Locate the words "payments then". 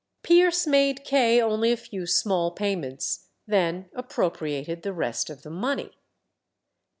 2.49-3.87